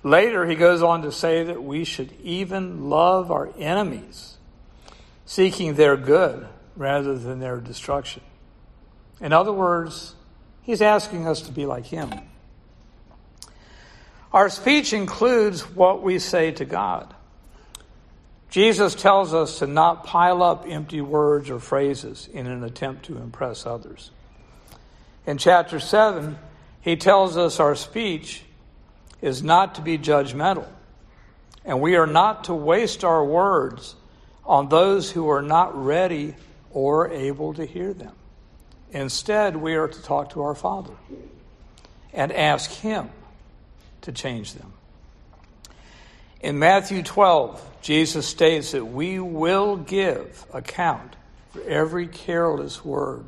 Later, 0.04 0.46
he 0.46 0.56
goes 0.56 0.82
on 0.82 1.04
to 1.04 1.12
say 1.12 1.44
that 1.44 1.64
we 1.64 1.84
should 1.84 2.12
even 2.24 2.90
love 2.90 3.32
our 3.32 3.52
enemies, 3.58 4.38
seeking 5.26 5.76
their 5.76 5.96
good 5.96 6.48
rather 6.76 7.18
than 7.18 7.40
their 7.40 7.58
destruction. 7.58 8.24
In 9.20 9.34
other 9.34 9.54
words, 9.54 10.16
he's 10.64 10.82
asking 10.82 11.28
us 11.28 11.42
to 11.44 11.52
be 11.52 11.66
like 11.68 11.86
him. 11.86 12.12
Our 14.34 14.50
speech 14.50 14.94
includes 14.94 15.62
what 15.70 16.02
we 16.02 16.18
say 16.18 16.52
to 16.54 16.66
God. 16.66 17.14
Jesus 18.52 18.96
tells 18.96 19.34
us 19.34 19.60
to 19.60 19.68
not 19.68 20.04
pile 20.04 20.44
up 20.44 20.66
empty 20.68 21.00
words 21.00 21.50
or 21.50 21.58
phrases 21.58 22.28
in 22.34 22.48
an 22.48 22.66
attempt 22.66 23.06
to 23.06 23.18
impress 23.18 23.66
others. 23.66 24.12
In 25.26 25.38
chapter 25.38 25.80
7, 25.80 26.38
he 26.82 26.98
tells 26.98 27.38
us 27.38 27.62
our 27.62 27.76
speech 27.76 28.44
is 29.22 29.42
not 29.42 29.76
to 29.76 29.82
be 29.82 29.98
judgmental, 29.98 30.68
and 31.64 31.80
we 31.80 31.96
are 31.96 32.08
not 32.08 32.44
to 32.46 32.54
waste 32.54 33.06
our 33.06 33.24
words 33.24 33.96
on 34.46 34.68
those 34.68 35.10
who 35.10 35.30
are 35.30 35.42
not 35.42 35.74
ready 35.86 36.36
or 36.72 37.10
able 37.10 37.54
to 37.54 37.66
hear 37.66 37.94
them. 37.94 38.14
Instead, 38.92 39.56
we 39.56 39.76
are 39.76 39.88
to 39.88 40.04
talk 40.04 40.32
to 40.32 40.42
our 40.42 40.56
Father 40.56 40.94
and 42.12 42.34
ask 42.34 42.70
Him 42.70 43.10
to 44.02 44.12
change 44.12 44.56
them. 44.56 44.74
In 46.42 46.58
Matthew 46.58 47.04
12, 47.04 47.64
Jesus 47.82 48.26
states 48.26 48.72
that 48.72 48.86
we 48.86 49.20
will 49.20 49.78
give 49.78 50.46
account 50.54 51.16
for 51.52 51.62
every 51.62 52.08
careless 52.08 52.84
word 52.84 53.26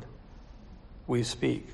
we 1.06 1.22
speak. 1.22 1.66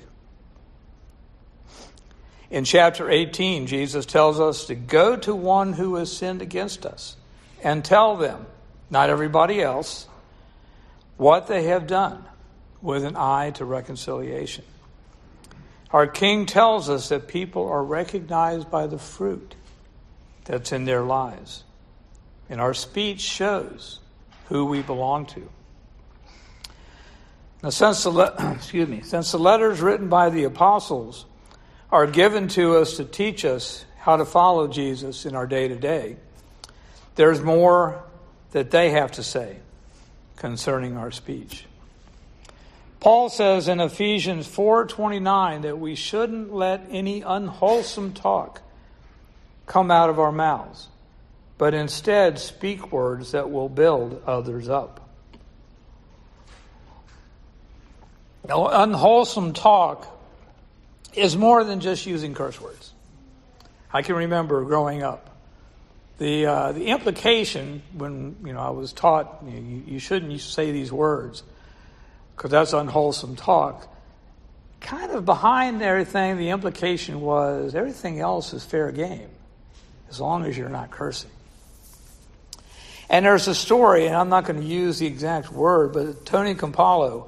In 2.51 2.65
chapter 2.65 3.09
18, 3.09 3.65
Jesus 3.67 4.05
tells 4.05 4.39
us 4.39 4.65
to 4.65 4.75
go 4.75 5.15
to 5.15 5.33
one 5.33 5.73
who 5.73 5.95
has 5.95 6.15
sinned 6.15 6.41
against 6.41 6.85
us 6.85 7.15
and 7.63 7.83
tell 7.83 8.17
them, 8.17 8.45
not 8.89 9.09
everybody 9.09 9.61
else, 9.61 10.07
what 11.17 11.47
they 11.47 11.63
have 11.63 11.87
done 11.87 12.23
with 12.81 13.05
an 13.05 13.15
eye 13.15 13.51
to 13.51 13.63
reconciliation. 13.63 14.65
Our 15.91 16.07
King 16.07 16.45
tells 16.45 16.89
us 16.89 17.09
that 17.09 17.27
people 17.27 17.67
are 17.67 17.83
recognized 17.83 18.69
by 18.69 18.87
the 18.87 18.97
fruit 18.97 19.55
that's 20.45 20.71
in 20.71 20.85
their 20.85 21.01
lives. 21.01 21.63
And 22.49 22.59
our 22.59 22.73
speech 22.73 23.21
shows 23.21 23.99
who 24.49 24.65
we 24.65 24.81
belong 24.81 25.25
to. 25.27 25.49
Now, 27.63 27.69
since 27.69 28.03
the, 28.03 28.09
le- 28.09 28.35
excuse 28.55 28.87
me, 28.87 29.01
since 29.01 29.31
the 29.31 29.39
letters 29.39 29.81
written 29.81 30.09
by 30.09 30.29
the 30.29 30.43
apostles 30.43 31.25
are 31.91 32.07
given 32.07 32.47
to 32.49 32.77
us 32.77 32.97
to 32.97 33.05
teach 33.05 33.45
us 33.45 33.85
how 33.99 34.17
to 34.17 34.25
follow 34.25 34.67
Jesus 34.67 35.25
in 35.25 35.35
our 35.35 35.45
day 35.45 35.67
to 35.67 35.75
day, 35.75 36.17
there's 37.15 37.41
more 37.41 38.03
that 38.51 38.71
they 38.71 38.91
have 38.91 39.11
to 39.13 39.23
say 39.23 39.57
concerning 40.37 40.97
our 40.97 41.11
speech. 41.11 41.65
Paul 42.99 43.29
says 43.29 43.67
in 43.67 43.79
Ephesians 43.79 44.47
4:29 44.47 45.61
that 45.61 45.79
we 45.79 45.95
shouldn't 45.95 46.53
let 46.53 46.85
any 46.89 47.21
unwholesome 47.21 48.13
talk 48.13 48.61
come 49.71 49.89
out 49.89 50.09
of 50.09 50.19
our 50.19 50.33
mouths, 50.33 50.89
but 51.57 51.73
instead 51.73 52.37
speak 52.37 52.91
words 52.91 53.31
that 53.31 53.49
will 53.49 53.69
build 53.69 54.21
others 54.27 54.67
up. 54.67 55.09
Now, 58.45 58.67
unwholesome 58.67 59.53
talk 59.53 60.05
is 61.13 61.37
more 61.37 61.63
than 61.63 61.79
just 61.79 62.05
using 62.05 62.33
curse 62.33 62.59
words. 62.59 62.93
I 63.93 64.01
can 64.01 64.15
remember 64.15 64.61
growing 64.65 65.03
up. 65.03 65.29
The, 66.17 66.45
uh, 66.47 66.71
the 66.73 66.87
implication 66.87 67.81
when 67.93 68.35
you 68.43 68.51
know 68.51 68.59
I 68.59 68.71
was 68.71 68.91
taught 68.91 69.41
you, 69.45 69.51
know, 69.51 69.57
you, 69.57 69.83
you 69.93 69.99
shouldn't 69.99 70.37
say 70.41 70.71
these 70.71 70.91
words 70.91 71.43
because 72.35 72.51
that's 72.51 72.73
unwholesome 72.73 73.37
talk. 73.37 73.87
Kind 74.81 75.11
of 75.13 75.23
behind 75.23 75.81
everything, 75.81 76.37
the 76.37 76.49
implication 76.49 77.21
was 77.21 77.73
everything 77.73 78.19
else 78.19 78.53
is 78.53 78.65
fair 78.65 78.91
game 78.91 79.29
as 80.11 80.19
long 80.19 80.45
as 80.45 80.57
you're 80.57 80.69
not 80.69 80.91
cursing. 80.91 81.31
And 83.09 83.25
there's 83.25 83.47
a 83.47 83.55
story, 83.55 84.05
and 84.05 84.15
I'm 84.15 84.29
not 84.29 84.45
going 84.45 84.61
to 84.61 84.65
use 84.65 84.99
the 84.99 85.07
exact 85.07 85.51
word, 85.51 85.93
but 85.93 86.25
Tony 86.25 86.53
Campolo 86.53 87.27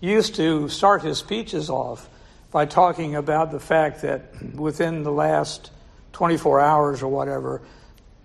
used 0.00 0.34
to 0.36 0.68
start 0.68 1.02
his 1.02 1.18
speeches 1.18 1.70
off 1.70 2.08
by 2.50 2.66
talking 2.66 3.14
about 3.14 3.50
the 3.50 3.60
fact 3.60 4.02
that 4.02 4.54
within 4.54 5.02
the 5.02 5.12
last 5.12 5.70
24 6.12 6.60
hours 6.60 7.02
or 7.02 7.08
whatever, 7.08 7.62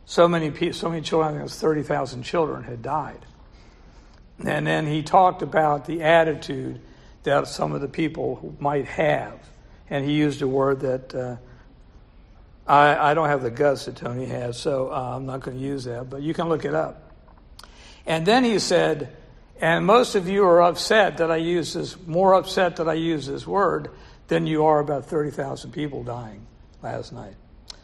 so 0.06 0.28
many 0.28 0.52
people, 0.52 0.74
so 0.74 0.90
many 0.90 1.02
children, 1.02 1.30
I 1.30 1.32
think 1.32 1.42
it 1.42 1.44
was 1.44 1.60
30,000 1.60 2.24
children 2.24 2.64
had 2.64 2.82
died. 2.82 3.26
And 4.44 4.66
then 4.66 4.88
he 4.88 5.04
talked 5.04 5.42
about 5.42 5.86
the 5.86 6.04
attitude 6.04 6.82
that 7.24 7.48
some 7.48 7.72
of 7.72 7.82
the 7.82 7.88
people 7.88 8.56
might 8.60 8.86
have. 8.86 9.40
And 9.90 10.06
he 10.06 10.14
used 10.14 10.42
a 10.42 10.48
word 10.48 10.82
that 10.82 11.16
uh, 11.16 11.36
I, 12.66 13.12
I, 13.12 13.14
don't 13.14 13.28
have 13.28 13.42
the 13.42 13.52
guts 13.52 13.86
that 13.86 13.98
Tony 13.98 14.26
has, 14.26 14.58
so 14.58 14.92
uh, 14.92 15.16
I'm 15.16 15.26
not 15.26 15.42
going 15.42 15.58
to 15.58 15.64
use 15.64 15.84
that, 15.84 16.10
but 16.10 16.22
you 16.22 16.34
can 16.34 16.48
look 16.48 16.64
it 16.64 16.74
up. 16.74 17.12
And 18.06 18.26
then 18.26 18.44
he 18.44 18.60
said, 18.60 19.16
and 19.60 19.86
most 19.86 20.16
of 20.16 20.28
you 20.28 20.46
are 20.46 20.62
upset 20.62 21.18
that 21.18 21.32
I 21.32 21.38
use 21.38 21.74
this, 21.74 21.98
more 22.06 22.34
upset 22.34 22.78
that 22.78 22.88
I 22.88 22.94
use 22.94 23.28
this 23.28 23.46
word 23.46 23.90
than 24.28 24.48
you 24.48 24.66
are 24.66 24.80
about 24.80 25.06
30,000 25.06 25.72
people 25.72 26.04
dying 26.04 26.46
last 26.82 27.14
night. 27.14 27.36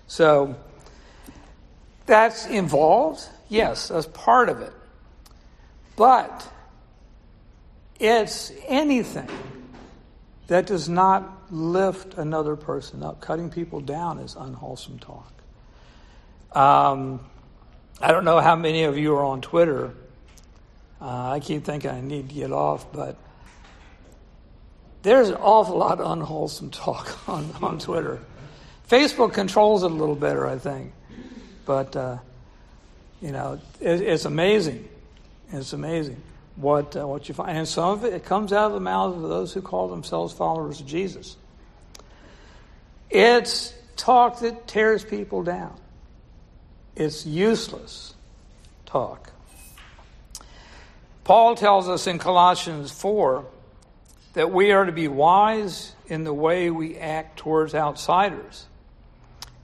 So 0.07 0.55
that's 2.05 2.45
involved. 2.47 3.27
Yes, 3.49 3.89
that's 3.89 4.07
part 4.07 4.49
of 4.49 4.61
it. 4.61 4.73
But 5.95 6.49
it's 7.99 8.51
anything 8.67 9.29
that 10.49 10.65
does 10.65 10.89
not 10.89 11.51
lift 11.51 12.15
another 12.15 12.55
person 12.55 13.03
up. 13.03 13.21
Cutting 13.21 13.51
people 13.51 13.81
down 13.81 14.17
is 14.17 14.35
unwholesome 14.35 14.97
talk. 14.97 15.31
Um, 16.53 17.19
I 18.01 18.11
don't 18.11 18.25
know 18.25 18.39
how 18.39 18.55
many 18.55 18.83
of 18.83 18.97
you 18.97 19.15
are 19.15 19.23
on 19.23 19.41
Twitter. 19.41 19.93
Uh, 20.99 21.33
I 21.33 21.39
keep 21.39 21.63
thinking 21.63 21.91
I 21.91 22.01
need 22.01 22.29
to 22.29 22.35
get 22.35 22.51
off, 22.51 22.91
but 22.91 23.15
there's 25.03 25.29
an 25.29 25.35
awful 25.35 25.77
lot 25.77 25.99
of 25.99 26.11
unwholesome 26.11 26.71
talk 26.71 27.29
on, 27.29 27.51
on 27.61 27.77
Twitter. 27.77 28.19
Facebook 28.89 29.33
controls 29.33 29.83
it 29.83 29.91
a 29.91 29.93
little 29.93 30.15
better, 30.15 30.47
I 30.47 30.57
think. 30.57 30.93
But, 31.67 31.95
uh, 31.95 32.17
you 33.21 33.31
know, 33.31 33.61
it, 33.79 34.01
it's 34.01 34.25
amazing. 34.25 34.89
It's 35.51 35.73
amazing 35.73 36.23
what, 36.59 36.95
uh, 36.95 37.07
what 37.07 37.29
you 37.29 37.33
find. 37.33 37.57
And 37.57 37.67
some 37.67 37.91
of 37.91 38.03
it, 38.03 38.13
it 38.13 38.25
comes 38.25 38.51
out 38.51 38.67
of 38.67 38.73
the 38.73 38.79
mouths 38.81 39.15
of 39.15 39.29
those 39.29 39.53
who 39.53 39.61
call 39.61 39.87
themselves 39.87 40.33
followers 40.33 40.81
of 40.81 40.85
Jesus. 40.85 41.37
It's 43.09 43.73
talk 43.95 44.41
that 44.41 44.67
tears 44.67 45.03
people 45.03 45.43
down. 45.43 45.79
It's 46.95 47.25
useless 47.25 48.13
talk. 48.85 49.31
Paul 51.23 51.55
tells 51.55 51.87
us 51.87 52.07
in 52.07 52.19
Colossians 52.19 52.91
4 52.91 53.45
that 54.33 54.51
we 54.51 54.71
are 54.71 54.85
to 54.85 54.91
be 54.91 55.07
wise 55.07 55.93
in 56.07 56.23
the 56.23 56.33
way 56.33 56.69
we 56.69 56.97
act 56.97 57.37
towards 57.37 57.73
outsiders, 57.73 58.65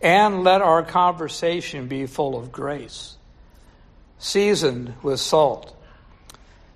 and 0.01 0.43
let 0.43 0.62
our 0.62 0.84
conversation 0.84 1.88
be 1.88 2.05
full 2.05 2.38
of 2.38 2.51
grace, 2.51 3.15
seasoned 4.19 4.93
with 5.01 5.19
salt. 5.19 5.74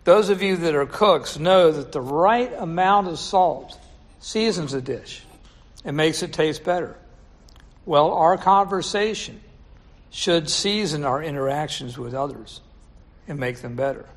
Those 0.09 0.29
of 0.29 0.41
you 0.41 0.57
that 0.57 0.73
are 0.73 0.87
cooks 0.87 1.37
know 1.37 1.71
that 1.71 1.91
the 1.91 2.01
right 2.01 2.51
amount 2.57 3.09
of 3.09 3.19
salt 3.19 3.77
seasons 4.19 4.73
a 4.73 4.81
dish 4.81 5.21
and 5.85 5.95
makes 5.95 6.23
it 6.23 6.33
taste 6.33 6.63
better. 6.63 6.97
Well, 7.85 8.13
our 8.13 8.35
conversation 8.35 9.39
should 10.09 10.49
season 10.49 11.05
our 11.05 11.21
interactions 11.21 11.95
with 11.95 12.15
others 12.15 12.59
and 13.27 13.39
make 13.39 13.61
them 13.61 13.75
better. 13.75 14.07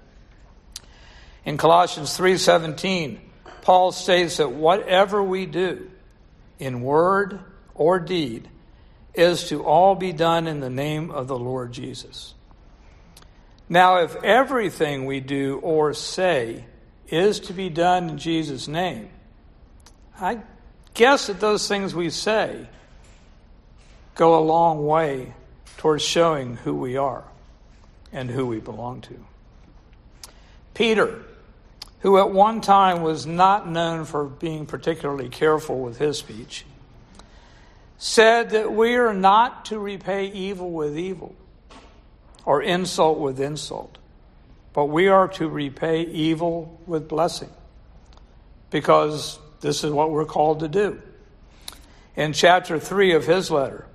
In 1.44 1.58
Colossians 1.58 2.16
3:17, 2.16 3.20
Paul 3.60 3.92
states 3.92 4.38
that 4.38 4.50
whatever 4.50 5.22
we 5.22 5.44
do 5.44 5.90
in 6.58 6.80
word 6.80 7.38
or 7.74 7.98
deed 7.98 8.48
is 9.12 9.46
to 9.50 9.62
all 9.62 9.94
be 9.94 10.14
done 10.14 10.46
in 10.46 10.60
the 10.60 10.70
name 10.70 11.10
of 11.10 11.28
the 11.28 11.38
Lord 11.38 11.70
Jesus. 11.70 12.32
Now, 13.72 14.02
if 14.02 14.14
everything 14.16 15.06
we 15.06 15.20
do 15.20 15.58
or 15.62 15.94
say 15.94 16.66
is 17.08 17.40
to 17.40 17.54
be 17.54 17.70
done 17.70 18.10
in 18.10 18.18
Jesus' 18.18 18.68
name, 18.68 19.08
I 20.20 20.42
guess 20.92 21.28
that 21.28 21.40
those 21.40 21.66
things 21.66 21.94
we 21.94 22.10
say 22.10 22.68
go 24.14 24.38
a 24.38 24.44
long 24.44 24.84
way 24.84 25.32
towards 25.78 26.02
showing 26.02 26.56
who 26.56 26.74
we 26.74 26.98
are 26.98 27.24
and 28.12 28.28
who 28.28 28.46
we 28.46 28.60
belong 28.60 29.00
to. 29.00 29.24
Peter 30.74 31.24
who 32.00 32.18
at 32.18 32.30
one 32.30 32.60
time 32.60 33.00
was 33.00 33.24
not 33.24 33.66
known 33.66 34.04
for 34.04 34.24
being 34.24 34.66
particularly 34.66 35.30
careful 35.30 35.80
with 35.80 35.96
his 35.96 36.18
speech, 36.18 36.66
said 37.96 38.50
that 38.50 38.70
we 38.70 38.96
are 38.96 39.14
not 39.14 39.64
to 39.64 39.78
repay 39.78 40.26
evil 40.26 40.70
with 40.70 40.98
evil 40.98 41.34
or 42.44 42.62
insult 42.62 43.18
with 43.18 43.40
insult, 43.40 43.98
but 44.72 44.86
we 44.86 45.08
are 45.08 45.28
to 45.28 45.48
repay 45.48 46.02
evil 46.02 46.80
with 46.86 47.08
blessing 47.08 47.50
because 48.70 49.38
this 49.60 49.84
is 49.84 49.92
what 49.92 50.10
we're 50.10 50.24
called 50.24 50.60
to 50.60 50.68
do. 50.68 51.00
In 52.16 52.32
chapter 52.32 52.78
3 52.78 53.12
of 53.12 53.26
his 53.26 53.50
letter, 53.50 53.86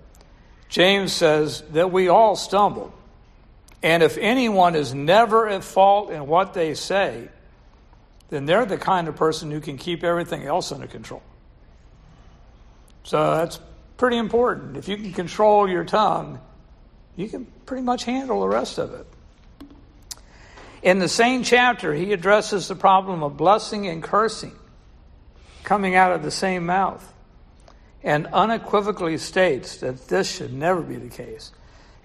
James 0.69 1.13
says 1.13 1.61
that 1.71 1.91
we 1.91 2.07
all 2.07 2.35
stumble. 2.35 2.93
And 3.83 4.01
if 4.01 4.17
anyone 4.17 4.75
is 4.75 4.93
never 4.93 5.47
at 5.47 5.63
fault 5.63 6.09
in 6.09 6.27
what 6.27 6.53
they 6.53 6.73
say, 6.73 7.29
then 8.29 8.45
they're 8.45 8.65
the 8.65 8.77
kind 8.77 9.07
of 9.07 9.15
person 9.15 9.51
who 9.51 9.61
can 9.61 9.77
keep 9.77 10.03
everything 10.03 10.43
else 10.43 10.71
under 10.71 10.87
control. 10.87 11.21
So 13.03 13.35
that's 13.37 13.59
pretty 13.97 14.17
important. 14.17 14.77
If 14.77 14.87
you 14.87 14.97
can 14.97 15.13
control 15.13 15.69
your 15.69 15.85
tongue, 15.85 16.41
you 17.17 17.27
can 17.27 17.45
pretty 17.65 17.83
much 17.83 18.05
handle 18.05 18.39
the 18.39 18.47
rest 18.47 18.77
of 18.77 18.93
it. 18.93 19.05
In 20.81 20.99
the 20.99 21.09
same 21.09 21.43
chapter, 21.43 21.93
he 21.93 22.13
addresses 22.13 22.69
the 22.69 22.75
problem 22.75 23.23
of 23.23 23.35
blessing 23.35 23.87
and 23.87 24.01
cursing 24.01 24.55
coming 25.63 25.95
out 25.95 26.13
of 26.13 26.23
the 26.23 26.31
same 26.31 26.65
mouth 26.65 27.13
and 28.03 28.27
unequivocally 28.27 29.17
states 29.17 29.77
that 29.77 30.07
this 30.07 30.33
should 30.33 30.53
never 30.53 30.81
be 30.81 30.95
the 30.95 31.09
case. 31.09 31.51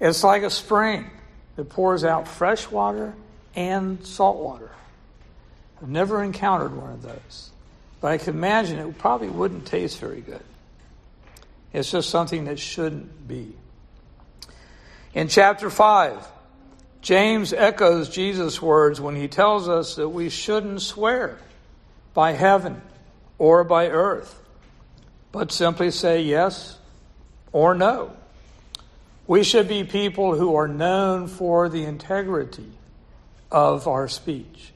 It's 0.01 0.25
like 0.25 0.42
a 0.42 0.51
spring 0.51 1.09
that 1.55 1.68
pours 1.68 2.03
out 2.03 2.27
fresh 2.27 2.68
water 2.68 3.14
and 3.55 4.05
salt 4.05 4.38
water. 4.38 4.70
I've 5.81 5.88
never 5.88 6.25
encountered 6.25 6.75
one 6.75 6.90
of 6.90 7.03
those. 7.03 7.51
But 8.01 8.12
I 8.12 8.18
can 8.18 8.35
imagine 8.35 8.79
it 8.79 8.98
probably 8.98 9.29
wouldn't 9.29 9.66
taste 9.66 10.01
very 10.01 10.22
good. 10.22 10.42
It's 11.72 11.90
just 11.90 12.11
something 12.11 12.46
that 12.46 12.59
shouldn't 12.59 13.29
be. 13.29 13.55
In 15.14 15.29
chapter 15.29 15.68
5, 15.68 16.27
James 17.03 17.53
echoes 17.53 18.09
Jesus' 18.09 18.62
words 18.62 19.01
when 19.01 19.14
he 19.14 19.29
tells 19.29 19.68
us 19.68 19.96
that 19.96 20.09
we 20.09 20.31
shouldn't 20.31 20.81
swear 20.81 21.38
by 22.14 22.33
heaven 22.33 22.81
or 23.38 23.62
by 23.64 23.88
earth, 23.88 24.40
but 25.31 25.53
simply 25.53 25.90
say 25.90 26.22
yes 26.22 26.79
or 27.53 27.75
no. 27.75 28.16
We 29.27 29.44
should 29.44 29.68
be 29.68 29.85
people 29.85 30.37
who 30.37 30.55
are 30.57 30.68
known 30.68 31.29
for 31.29 31.68
the 31.68 31.85
integrity 31.85 32.70
of 33.51 33.87
our 33.87 34.09
speech. 34.09 34.72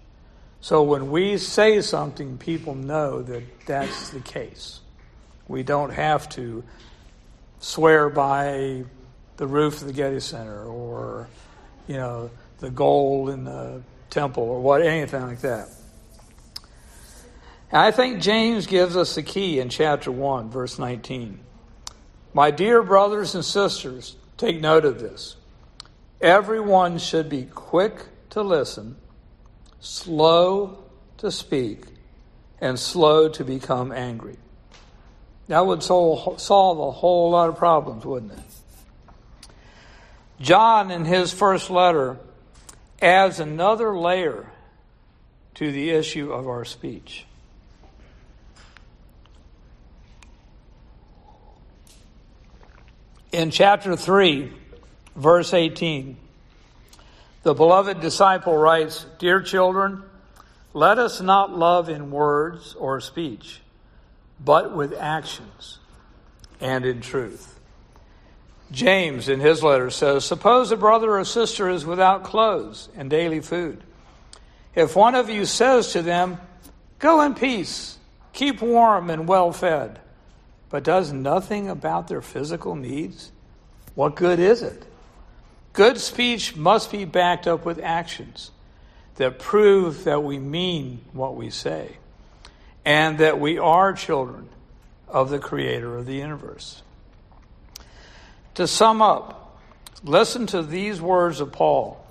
So 0.61 0.83
when 0.83 1.11
we 1.11 1.39
say 1.39 1.81
something, 1.81 2.37
people 2.39 2.75
know 2.75 3.23
that 3.23 3.43
that's 3.67 4.11
the 4.11 4.21
case. 4.21 4.81
We 5.49 5.63
don't 5.63 5.91
have 5.91 6.29
to 6.31 6.63
swear 7.61 8.11
by 8.11 8.85
the 9.37 9.47
roof 9.47 9.81
of 9.81 9.87
the 9.87 9.93
Getty 9.93 10.21
Center 10.21 10.65
or, 10.65 11.29
you 11.87 11.97
know, 11.97 12.31
the 12.59 12.71
gold 12.71 13.31
in 13.31 13.45
the 13.45 13.83
temple 14.11 14.45
or 14.45 14.61
what 14.61 14.83
anything 14.83 15.23
like 15.23 15.41
that. 15.41 15.69
And 17.71 17.81
I 17.81 17.91
think 17.91 18.21
James 18.21 18.67
gives 18.67 18.97
us 18.97 19.15
the 19.15 19.23
key 19.23 19.59
in 19.59 19.69
chapter 19.69 20.11
1, 20.11 20.51
verse 20.51 20.79
19. 20.79 21.41
My 22.33 22.51
dear 22.51 22.83
brothers 22.83 23.35
and 23.35 23.45
sisters, 23.45 24.17
take 24.37 24.61
note 24.61 24.85
of 24.85 25.01
this. 25.01 25.37
Everyone 26.21 26.99
should 26.99 27.29
be 27.29 27.45
quick 27.45 28.07
to 28.31 28.43
listen, 28.43 28.97
slow 29.81 30.85
to 31.19 31.31
speak, 31.31 31.85
and 32.61 32.79
slow 32.79 33.29
to 33.29 33.45
become 33.45 33.93
angry. 33.93 34.37
That 35.49 35.67
would 35.67 35.83
solve, 35.83 36.41
solve 36.41 36.79
a 36.79 36.91
whole 36.91 37.31
lot 37.31 37.49
of 37.49 37.57
problems, 37.57 38.05
wouldn't 38.05 38.33
it? 38.33 38.45
John, 40.41 40.91
in 40.91 41.05
his 41.05 41.33
first 41.33 41.71
letter, 41.71 42.19
adds 43.01 43.41
another 43.41 43.97
layer 43.97 44.51
to 45.55 45.73
the 45.73 45.91
issue 45.91 46.33
of 46.33 46.47
our 46.47 46.65
speech. 46.65 47.25
In 53.33 53.51
chapter 53.51 53.97
3, 53.97 54.53
verse 55.15 55.53
18, 55.53 56.17
the 57.43 57.55
beloved 57.55 58.01
disciple 58.01 58.57
writes 58.57 59.07
Dear 59.19 59.43
children, 59.43 60.03
let 60.73 60.99
us 60.99 61.21
not 61.21 61.57
love 61.57 61.89
in 61.89 62.11
words 62.11 62.75
or 62.75 63.01
speech, 63.01 63.61
but 64.43 64.75
with 64.75 64.93
actions 64.93 65.79
and 66.61 66.85
in 66.85 67.01
truth. 67.01 67.56
James, 68.71 69.29
in 69.29 69.41
his 69.41 69.63
letter, 69.63 69.91
says 69.91 70.25
Suppose 70.25 70.71
a 70.73 70.77
brother 70.77 71.19
or 71.19 71.25
sister 71.25 71.69
is 71.69 71.87
without 71.87 72.25
clothes 72.25 72.89
and 72.97 73.09
daily 73.09 73.41
food. 73.41 73.83
If 74.75 74.97
one 74.97 75.15
of 75.15 75.31
you 75.31 75.45
says 75.45 75.93
to 75.93 76.03
them, 76.03 76.39
Go 76.99 77.23
in 77.23 77.35
peace, 77.35 77.99
keep 78.33 78.61
warm 78.61 79.11
and 79.11 79.29
well 79.29 79.53
fed, 79.53 80.01
but 80.71 80.83
does 80.83 81.13
nothing 81.13 81.69
about 81.69 82.09
their 82.09 82.23
physical 82.23 82.75
needs, 82.75 83.31
what 83.95 84.17
good 84.17 84.39
is 84.39 84.63
it? 84.63 84.85
Good 85.73 85.99
speech 85.99 86.57
must 86.57 86.91
be 86.91 87.05
backed 87.05 87.47
up 87.47 87.65
with 87.65 87.79
actions 87.79 88.51
that 89.17 89.39
prove 89.39 90.05
that 90.05 90.23
we 90.23 90.39
mean 90.39 91.01
what 91.13 91.37
we 91.37 91.51
say 91.51 91.97
and 92.85 93.19
that 93.19 93.41
we 93.41 93.59
are 93.59 93.93
children 93.93 94.49
of 95.09 95.31
the 95.31 95.39
Creator 95.39 95.97
of 95.97 96.07
the 96.07 96.15
universe. 96.15 96.83
To 98.57 98.67
sum 98.67 99.03
up, 99.03 99.61
listen 100.03 100.47
to 100.47 100.63
these 100.63 100.99
words 100.99 101.41
of 101.41 101.53
Paul 101.53 102.03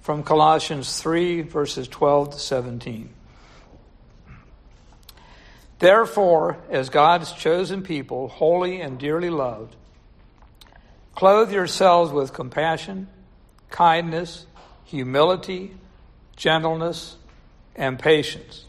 from 0.00 0.24
Colossians 0.24 1.00
3, 1.00 1.42
verses 1.42 1.86
12 1.86 2.32
to 2.32 2.38
17. 2.40 3.08
Therefore, 5.78 6.58
as 6.70 6.88
God's 6.88 7.30
chosen 7.30 7.82
people, 7.82 8.26
holy 8.26 8.80
and 8.80 8.98
dearly 8.98 9.30
loved, 9.30 9.76
clothe 11.14 11.52
yourselves 11.52 12.10
with 12.10 12.32
compassion, 12.32 13.06
kindness, 13.70 14.44
humility, 14.86 15.76
gentleness, 16.34 17.14
and 17.76 17.96
patience. 17.96 18.64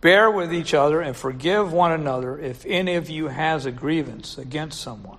Bear 0.00 0.30
with 0.30 0.54
each 0.54 0.72
other 0.72 1.00
and 1.00 1.16
forgive 1.16 1.72
one 1.72 1.90
another 1.90 2.38
if 2.38 2.64
any 2.64 2.94
of 2.94 3.10
you 3.10 3.26
has 3.26 3.66
a 3.66 3.72
grievance 3.72 4.38
against 4.38 4.80
someone. 4.80 5.18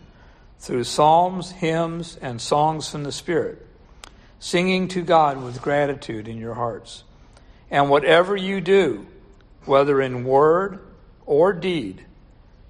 through 0.61 0.83
psalms, 0.83 1.49
hymns, 1.51 2.17
and 2.21 2.39
songs 2.39 2.87
from 2.87 3.03
the 3.03 3.11
Spirit, 3.11 3.65
singing 4.39 4.87
to 4.87 5.01
God 5.01 5.43
with 5.43 5.59
gratitude 5.59 6.27
in 6.27 6.37
your 6.37 6.53
hearts. 6.53 7.03
And 7.71 7.89
whatever 7.89 8.35
you 8.35 8.61
do, 8.61 9.07
whether 9.65 9.99
in 9.99 10.23
word 10.23 10.79
or 11.25 11.51
deed, 11.51 12.05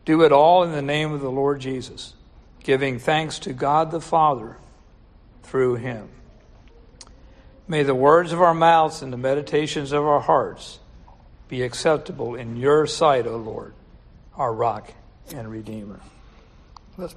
do 0.05 0.23
it 0.23 0.31
all 0.31 0.63
in 0.63 0.71
the 0.71 0.81
name 0.81 1.11
of 1.11 1.19
the 1.19 1.29
Lord 1.29 1.59
Jesus, 1.59 2.13
giving 2.63 2.97
thanks 2.97 3.39
to 3.39 3.51
God 3.51 3.91
the 3.91 3.99
Father 3.99 4.55
through 5.43 5.75
him. 5.75 6.07
May 7.67 7.83
the 7.83 7.93
words 7.93 8.31
of 8.31 8.41
our 8.41 8.53
mouths 8.53 9.01
and 9.01 9.11
the 9.11 9.17
meditations 9.17 9.91
of 9.91 10.05
our 10.05 10.21
hearts 10.21 10.79
be 11.49 11.61
acceptable 11.61 12.35
in 12.35 12.55
your 12.55 12.87
sight, 12.87 13.27
O 13.27 13.35
Lord, 13.35 13.73
our 14.37 14.53
rock 14.53 14.93
and 15.35 15.51
redeemer. 15.51 15.99